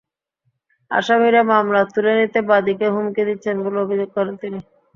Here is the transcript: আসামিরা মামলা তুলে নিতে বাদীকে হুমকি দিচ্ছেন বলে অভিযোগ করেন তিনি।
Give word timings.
আসামিরা 0.91 1.41
মামলা 1.51 1.81
তুলে 1.93 2.13
নিতে 2.19 2.39
বাদীকে 2.49 2.87
হুমকি 2.95 3.21
দিচ্ছেন 3.29 3.55
বলে 3.63 3.77
অভিযোগ 3.85 4.09
করেন 4.15 4.35
তিনি। 4.41 4.59